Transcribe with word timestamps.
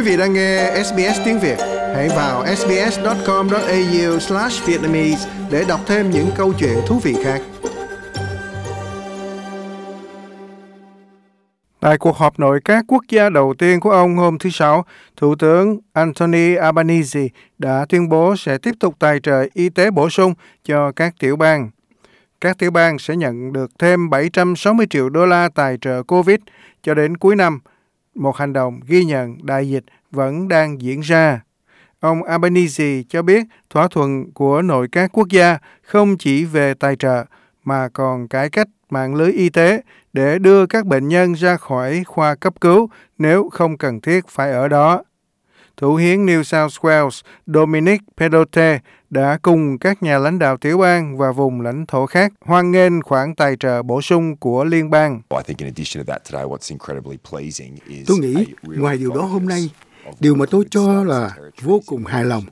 Quý 0.00 0.06
vị 0.06 0.16
đang 0.16 0.32
nghe 0.32 0.82
SBS 0.84 1.20
tiếng 1.24 1.40
Việt, 1.40 1.56
hãy 1.94 2.08
vào 2.08 2.46
sbs.com.au/vietnamese 2.56 5.28
để 5.50 5.64
đọc 5.68 5.80
thêm 5.86 6.10
những 6.10 6.30
câu 6.36 6.52
chuyện 6.58 6.78
thú 6.86 6.98
vị 6.98 7.16
khác. 7.24 7.42
Tại 11.80 11.98
cuộc 11.98 12.16
họp 12.16 12.38
nội 12.38 12.60
các 12.64 12.84
quốc 12.88 13.04
gia 13.08 13.30
đầu 13.30 13.54
tiên 13.58 13.80
của 13.80 13.90
ông 13.90 14.16
hôm 14.16 14.38
thứ 14.38 14.50
Sáu, 14.50 14.84
Thủ 15.16 15.34
tướng 15.34 15.78
Anthony 15.92 16.54
Albanese 16.54 17.28
đã 17.58 17.86
tuyên 17.88 18.08
bố 18.08 18.36
sẽ 18.36 18.58
tiếp 18.58 18.74
tục 18.80 18.94
tài 18.98 19.20
trợ 19.20 19.46
y 19.54 19.68
tế 19.68 19.90
bổ 19.90 20.10
sung 20.10 20.34
cho 20.64 20.92
các 20.92 21.14
tiểu 21.18 21.36
bang. 21.36 21.70
Các 22.40 22.58
tiểu 22.58 22.70
bang 22.70 22.98
sẽ 22.98 23.16
nhận 23.16 23.52
được 23.52 23.70
thêm 23.78 24.10
760 24.10 24.86
triệu 24.90 25.08
đô 25.08 25.26
la 25.26 25.48
tài 25.54 25.78
trợ 25.80 26.02
COVID 26.02 26.38
cho 26.82 26.94
đến 26.94 27.16
cuối 27.16 27.36
năm– 27.36 27.60
một 28.14 28.36
hành 28.36 28.52
động 28.52 28.80
ghi 28.86 29.04
nhận 29.04 29.46
đại 29.46 29.68
dịch 29.68 29.84
vẫn 30.10 30.48
đang 30.48 30.80
diễn 30.80 31.00
ra. 31.00 31.40
Ông 32.00 32.22
Albanese 32.22 33.02
cho 33.08 33.22
biết 33.22 33.46
thỏa 33.70 33.88
thuận 33.88 34.32
của 34.32 34.62
nội 34.62 34.88
các 34.92 35.10
quốc 35.12 35.28
gia 35.28 35.58
không 35.82 36.18
chỉ 36.18 36.44
về 36.44 36.74
tài 36.74 36.96
trợ 36.96 37.24
mà 37.64 37.88
còn 37.88 38.28
cải 38.28 38.50
cách 38.50 38.68
mạng 38.90 39.14
lưới 39.14 39.32
y 39.32 39.48
tế 39.48 39.82
để 40.12 40.38
đưa 40.38 40.66
các 40.66 40.86
bệnh 40.86 41.08
nhân 41.08 41.32
ra 41.32 41.56
khỏi 41.56 42.04
khoa 42.06 42.34
cấp 42.34 42.54
cứu 42.60 42.88
nếu 43.18 43.48
không 43.52 43.78
cần 43.78 44.00
thiết 44.00 44.28
phải 44.28 44.52
ở 44.52 44.68
đó. 44.68 45.02
Thủ 45.80 45.94
hiến 45.94 46.26
New 46.26 46.42
South 46.42 46.72
Wales 46.80 47.20
Dominic 47.46 48.00
Pedote 48.16 48.80
đã 49.10 49.38
cùng 49.42 49.78
các 49.78 50.02
nhà 50.02 50.18
lãnh 50.18 50.38
đạo 50.38 50.56
tiểu 50.56 50.78
bang 50.78 51.18
và 51.18 51.32
vùng 51.32 51.60
lãnh 51.60 51.86
thổ 51.86 52.06
khác 52.06 52.32
hoan 52.40 52.70
nghênh 52.70 53.02
khoản 53.02 53.34
tài 53.34 53.56
trợ 53.56 53.82
bổ 53.82 54.02
sung 54.02 54.36
của 54.36 54.64
liên 54.64 54.90
bang. 54.90 55.20
Tôi 58.06 58.18
nghĩ 58.18 58.46
ngoài 58.62 58.98
điều 58.98 59.10
đó 59.10 59.22
hôm 59.22 59.46
nay, 59.46 59.70
điều 60.20 60.34
mà 60.34 60.46
tôi 60.46 60.64
cho 60.70 61.04
là 61.04 61.36
vô 61.62 61.82
cùng 61.86 62.04
hài 62.04 62.24
lòng 62.24 62.44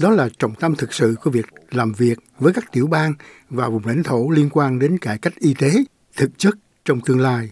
đó 0.00 0.10
là 0.10 0.28
trọng 0.38 0.54
tâm 0.54 0.76
thực 0.76 0.94
sự 0.94 1.14
của 1.22 1.30
việc 1.30 1.46
làm 1.70 1.92
việc 1.92 2.18
với 2.38 2.52
các 2.52 2.72
tiểu 2.72 2.86
bang 2.86 3.14
và 3.50 3.68
vùng 3.68 3.86
lãnh 3.86 4.02
thổ 4.02 4.30
liên 4.30 4.48
quan 4.52 4.78
đến 4.78 4.98
cải 4.98 5.18
cách 5.18 5.34
y 5.38 5.54
tế 5.54 5.70
thực 6.16 6.38
chất 6.38 6.54
trong 6.84 7.00
tương 7.00 7.20
lai. 7.20 7.50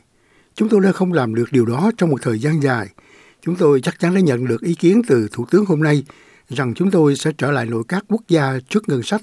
Chúng 0.54 0.68
tôi 0.68 0.80
đã 0.80 0.92
không 0.92 1.12
làm 1.12 1.34
được 1.34 1.52
điều 1.52 1.66
đó 1.66 1.90
trong 1.96 2.10
một 2.10 2.18
thời 2.22 2.38
gian 2.38 2.62
dài. 2.62 2.88
Chúng 3.44 3.56
tôi 3.56 3.80
chắc 3.80 3.98
chắn 3.98 4.14
đã 4.14 4.20
nhận 4.20 4.46
được 4.46 4.60
ý 4.60 4.74
kiến 4.74 5.02
từ 5.08 5.28
Thủ 5.32 5.46
tướng 5.50 5.64
hôm 5.64 5.82
nay 5.82 6.04
rằng 6.48 6.74
chúng 6.74 6.90
tôi 6.90 7.16
sẽ 7.16 7.30
trở 7.38 7.50
lại 7.50 7.66
nội 7.66 7.82
các 7.88 8.04
quốc 8.08 8.20
gia 8.28 8.58
trước 8.68 8.88
ngân 8.88 9.02
sách. 9.02 9.22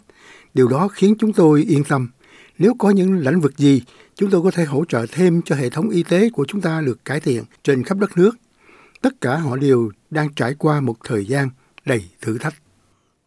Điều 0.54 0.68
đó 0.68 0.88
khiến 0.88 1.16
chúng 1.20 1.34
tôi 1.34 1.64
yên 1.64 1.84
tâm. 1.84 2.10
Nếu 2.58 2.74
có 2.80 2.90
những 2.90 3.20
lĩnh 3.20 3.42
vực 3.42 3.58
gì, 3.58 3.82
chúng 4.16 4.30
tôi 4.30 4.42
có 4.42 4.52
thể 4.52 4.66
hỗ 4.66 4.86
trợ 4.86 5.06
thêm 5.12 5.42
cho 5.42 5.56
hệ 5.56 5.70
thống 5.70 5.90
y 5.90 6.04
tế 6.04 6.30
của 6.30 6.46
chúng 6.48 6.62
ta 6.62 6.82
được 6.82 7.06
cải 7.06 7.20
thiện 7.20 7.44
trên 7.64 7.84
khắp 7.84 7.98
đất 7.98 8.18
nước. 8.18 8.32
Tất 9.02 9.22
cả 9.22 9.36
họ 9.36 9.56
đều 9.56 9.92
đang 10.10 10.34
trải 10.34 10.54
qua 10.54 10.82
một 10.82 10.96
thời 11.04 11.26
gian 11.26 11.50
đầy 11.86 12.04
thử 12.22 12.38
thách. 12.38 12.54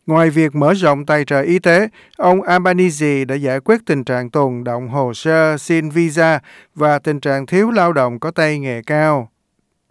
Ngoài 0.07 0.31
việc 0.31 0.55
mở 0.55 0.75
rộng 0.75 1.07
tài 1.07 1.25
trợ 1.25 1.41
y 1.41 1.59
tế, 1.59 1.89
ông 2.17 2.43
Albanese 2.43 3.25
đã 3.25 3.35
giải 3.35 3.61
quyết 3.61 3.81
tình 3.87 4.05
trạng 4.05 4.31
tồn 4.31 4.65
động 4.65 4.89
hồ 4.89 5.15
sơ 5.15 5.59
xin 5.59 5.91
visa 5.91 6.41
và 6.75 6.99
tình 6.99 7.21
trạng 7.21 7.47
thiếu 7.47 7.71
lao 7.71 7.93
động 7.93 8.21
có 8.21 8.31
tay 8.31 8.59
nghề 8.59 8.83
cao. 8.83 9.32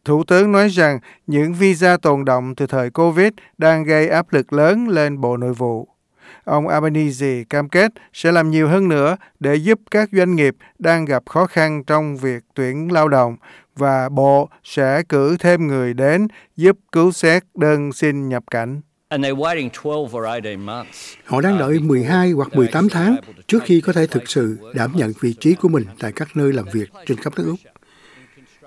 Thủ 0.05 0.23
tướng 0.23 0.52
nói 0.52 0.67
rằng 0.69 0.99
những 1.27 1.53
visa 1.53 1.97
tồn 1.97 2.25
động 2.25 2.55
từ 2.55 2.67
thời 2.67 2.89
Covid 2.89 3.30
đang 3.57 3.83
gây 3.83 4.09
áp 4.09 4.33
lực 4.33 4.53
lớn 4.53 4.88
lên 4.88 5.21
Bộ 5.21 5.38
Nội 5.38 5.53
vụ. 5.53 5.88
Ông 6.44 6.67
Albanese 6.67 7.44
cam 7.49 7.69
kết 7.69 7.91
sẽ 8.13 8.31
làm 8.31 8.52
nhiều 8.52 8.67
hơn 8.67 8.88
nữa 8.88 9.17
để 9.39 9.55
giúp 9.55 9.79
các 9.91 10.09
doanh 10.11 10.35
nghiệp 10.35 10.55
đang 10.79 11.05
gặp 11.05 11.23
khó 11.29 11.45
khăn 11.45 11.83
trong 11.83 12.17
việc 12.17 12.44
tuyển 12.53 12.91
lao 12.91 13.07
động 13.07 13.35
và 13.75 14.09
Bộ 14.09 14.49
sẽ 14.63 15.03
cử 15.09 15.38
thêm 15.39 15.67
người 15.67 15.94
đến 15.94 16.27
giúp 16.55 16.77
cứu 16.91 17.11
xét 17.11 17.44
đơn 17.55 17.94
xin 17.94 18.29
nhập 18.29 18.44
cảnh. 18.51 18.81
Họ 21.25 21.41
đang 21.41 21.59
đợi 21.59 21.79
12 21.79 22.31
hoặc 22.31 22.56
18 22.56 22.89
tháng 22.89 23.16
trước 23.47 23.63
khi 23.66 23.81
có 23.81 23.94
thể 23.94 24.07
thực 24.07 24.29
sự 24.29 24.57
đảm 24.73 24.91
nhận 24.95 25.13
vị 25.19 25.33
trí 25.33 25.53
của 25.53 25.68
mình 25.68 25.83
tại 26.00 26.12
các 26.12 26.38
nơi 26.38 26.53
làm 26.53 26.66
việc 26.73 26.89
trên 27.06 27.18
khắp 27.18 27.33
nước 27.38 27.45
Úc. 27.47 27.59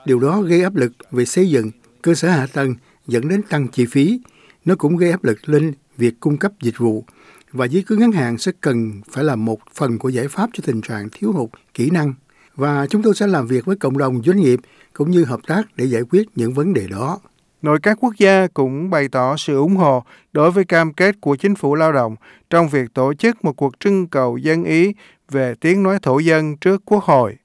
Điều 0.06 0.20
đó 0.20 0.40
gây 0.40 0.62
áp 0.62 0.74
lực 0.74 0.92
về 1.10 1.24
xây 1.24 1.50
dựng, 1.50 1.70
cơ 2.02 2.14
sở 2.14 2.28
hạ 2.28 2.46
tầng 2.52 2.74
dẫn 3.06 3.28
đến 3.28 3.42
tăng 3.42 3.68
chi 3.68 3.86
phí. 3.86 4.20
Nó 4.64 4.74
cũng 4.74 4.96
gây 4.96 5.10
áp 5.10 5.24
lực 5.24 5.48
lên 5.48 5.72
việc 5.96 6.20
cung 6.20 6.36
cấp 6.36 6.52
dịch 6.62 6.78
vụ 6.78 7.04
và 7.52 7.66
dưới 7.66 7.82
cứ 7.86 7.96
ngắn 7.96 8.12
hạn 8.12 8.38
sẽ 8.38 8.52
cần 8.60 9.00
phải 9.10 9.24
là 9.24 9.36
một 9.36 9.60
phần 9.74 9.98
của 9.98 10.08
giải 10.08 10.28
pháp 10.28 10.50
cho 10.52 10.62
tình 10.66 10.80
trạng 10.80 11.08
thiếu 11.12 11.32
hụt 11.32 11.50
kỹ 11.74 11.90
năng. 11.90 12.14
Và 12.56 12.86
chúng 12.86 13.02
tôi 13.02 13.14
sẽ 13.14 13.26
làm 13.26 13.46
việc 13.46 13.64
với 13.64 13.76
cộng 13.76 13.98
đồng 13.98 14.22
doanh 14.22 14.40
nghiệp 14.40 14.60
cũng 14.92 15.10
như 15.10 15.24
hợp 15.24 15.40
tác 15.46 15.62
để 15.76 15.84
giải 15.84 16.02
quyết 16.10 16.28
những 16.34 16.52
vấn 16.52 16.74
đề 16.74 16.86
đó. 16.90 17.20
Nội 17.62 17.78
các 17.82 17.98
quốc 18.00 18.14
gia 18.18 18.46
cũng 18.46 18.90
bày 18.90 19.08
tỏ 19.08 19.36
sự 19.36 19.56
ủng 19.56 19.76
hộ 19.76 20.04
đối 20.32 20.50
với 20.50 20.64
cam 20.64 20.92
kết 20.92 21.20
của 21.20 21.36
chính 21.36 21.54
phủ 21.54 21.74
lao 21.74 21.92
động 21.92 22.16
trong 22.50 22.68
việc 22.68 22.94
tổ 22.94 23.14
chức 23.14 23.44
một 23.44 23.52
cuộc 23.52 23.80
trưng 23.80 24.06
cầu 24.06 24.36
dân 24.36 24.64
ý 24.64 24.92
về 25.30 25.54
tiếng 25.60 25.82
nói 25.82 25.98
thổ 26.02 26.18
dân 26.18 26.56
trước 26.56 26.82
Quốc 26.84 27.04
hội. 27.04 27.36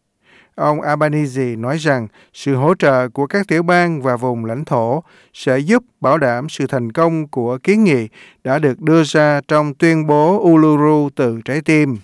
Ông 0.60 0.82
Albanese 0.82 1.56
nói 1.56 1.78
rằng 1.78 2.08
sự 2.34 2.56
hỗ 2.56 2.76
trợ 2.76 3.10
của 3.10 3.28
các 3.28 3.48
tiểu 3.48 3.64
bang 3.64 4.02
và 4.02 4.16
vùng 4.16 4.46
lãnh 4.46 4.66
thổ 4.66 5.04
sẽ 5.34 5.60
giúp 5.60 5.84
bảo 6.02 6.18
đảm 6.18 6.50
sự 6.50 6.68
thành 6.68 6.92
công 6.92 7.28
của 7.28 7.58
kiến 7.64 7.84
nghị 7.84 8.08
đã 8.44 8.60
được 8.60 8.82
đưa 8.82 9.04
ra 9.04 9.42
trong 9.48 9.74
tuyên 9.74 10.08
bố 10.08 10.40
Uluru 10.40 11.10
từ 11.16 11.40
trái 11.46 11.62
tim. 11.62 11.98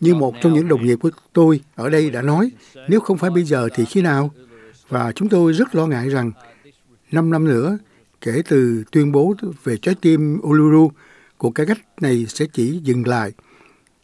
Như 0.00 0.14
một 0.14 0.34
trong 0.40 0.52
những 0.52 0.68
đồng 0.68 0.86
nghiệp 0.86 0.96
của 0.96 1.10
tôi 1.32 1.60
ở 1.74 1.90
đây 1.90 2.10
đã 2.10 2.22
nói, 2.22 2.50
nếu 2.88 3.00
không 3.00 3.18
phải 3.18 3.30
bây 3.30 3.44
giờ 3.44 3.68
thì 3.74 3.84
khi 3.84 4.02
nào? 4.02 4.30
Và 4.88 5.12
chúng 5.12 5.28
tôi 5.28 5.52
rất 5.52 5.74
lo 5.74 5.86
ngại 5.86 6.08
rằng 6.08 6.32
5 7.12 7.30
năm 7.30 7.44
nữa, 7.44 7.78
kể 8.20 8.42
từ 8.48 8.84
tuyên 8.92 9.12
bố 9.12 9.34
về 9.64 9.76
trái 9.76 9.94
tim 10.00 10.40
Uluru, 10.42 10.90
cuộc 11.38 11.50
cải 11.50 11.66
cách 11.66 11.78
này 12.00 12.26
sẽ 12.28 12.46
chỉ 12.52 12.80
dừng 12.84 13.06
lại– 13.06 13.32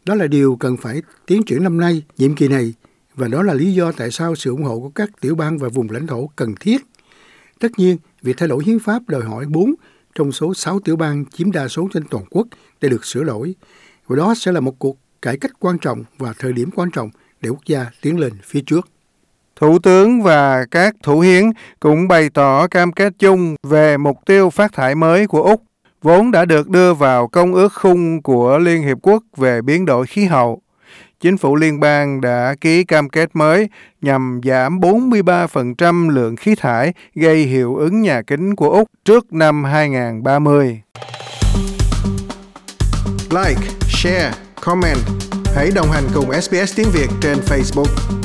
đó 0.05 0.15
là 0.15 0.27
điều 0.27 0.55
cần 0.55 0.77
phải 0.77 1.01
tiến 1.25 1.43
triển 1.43 1.63
năm 1.63 1.77
nay, 1.77 2.03
nhiệm 2.17 2.35
kỳ 2.35 2.47
này, 2.47 2.73
và 3.15 3.27
đó 3.27 3.43
là 3.43 3.53
lý 3.53 3.73
do 3.73 3.91
tại 3.91 4.11
sao 4.11 4.35
sự 4.35 4.49
ủng 4.49 4.63
hộ 4.63 4.79
của 4.79 4.89
các 4.89 5.09
tiểu 5.21 5.35
bang 5.35 5.57
và 5.57 5.69
vùng 5.69 5.89
lãnh 5.89 6.07
thổ 6.07 6.29
cần 6.35 6.55
thiết. 6.59 6.81
Tất 7.59 7.71
nhiên, 7.77 7.97
việc 8.21 8.37
thay 8.37 8.49
đổi 8.49 8.63
hiến 8.65 8.79
pháp 8.79 9.01
đòi 9.07 9.21
hỏi 9.23 9.45
4 9.45 9.73
trong 10.15 10.31
số 10.31 10.53
6 10.53 10.79
tiểu 10.79 10.95
bang 10.95 11.25
chiếm 11.25 11.51
đa 11.51 11.67
số 11.67 11.87
trên 11.93 12.03
toàn 12.09 12.25
quốc 12.29 12.47
để 12.81 12.89
được 12.89 13.05
sửa 13.05 13.23
đổi. 13.23 13.55
Và 14.07 14.15
đó 14.15 14.33
sẽ 14.37 14.51
là 14.51 14.59
một 14.59 14.79
cuộc 14.79 14.97
cải 15.21 15.37
cách 15.37 15.51
quan 15.59 15.77
trọng 15.77 16.03
và 16.17 16.33
thời 16.39 16.53
điểm 16.53 16.69
quan 16.75 16.91
trọng 16.91 17.09
để 17.41 17.49
quốc 17.49 17.65
gia 17.65 17.85
tiến 18.01 18.19
lên 18.19 18.33
phía 18.43 18.61
trước. 18.61 18.87
Thủ 19.55 19.79
tướng 19.79 20.21
và 20.21 20.65
các 20.71 20.95
thủ 21.03 21.19
hiến 21.19 21.43
cũng 21.79 22.07
bày 22.07 22.29
tỏ 22.29 22.67
cam 22.67 22.91
kết 22.91 23.13
chung 23.19 23.55
về 23.63 23.97
mục 23.97 24.17
tiêu 24.25 24.49
phát 24.49 24.73
thải 24.73 24.95
mới 24.95 25.27
của 25.27 25.43
Úc 25.43 25.63
vốn 26.03 26.31
đã 26.31 26.45
được 26.45 26.69
đưa 26.69 26.93
vào 26.93 27.27
Công 27.27 27.53
ước 27.53 27.73
khung 27.73 28.21
của 28.21 28.57
Liên 28.57 28.83
Hiệp 28.83 28.97
Quốc 29.01 29.23
về 29.37 29.61
biến 29.61 29.85
đổi 29.85 30.07
khí 30.07 30.25
hậu. 30.25 30.61
Chính 31.19 31.37
phủ 31.37 31.55
liên 31.55 31.79
bang 31.79 32.21
đã 32.21 32.55
ký 32.61 32.83
cam 32.83 33.09
kết 33.09 33.29
mới 33.33 33.69
nhằm 34.01 34.41
giảm 34.43 34.79
43% 34.79 36.09
lượng 36.09 36.35
khí 36.35 36.55
thải 36.55 36.93
gây 37.15 37.43
hiệu 37.43 37.75
ứng 37.75 38.01
nhà 38.01 38.21
kính 38.21 38.55
của 38.55 38.69
Úc 38.69 38.89
trước 39.05 39.33
năm 39.33 39.63
2030. 39.63 40.81
Like, 43.29 43.67
share, 43.89 44.31
comment. 44.61 44.99
Hãy 45.55 45.71
đồng 45.75 45.87
hành 45.91 46.03
cùng 46.13 46.41
SBS 46.41 46.75
tiếng 46.77 46.87
Việt 46.93 47.09
trên 47.21 47.37
Facebook. 47.37 48.22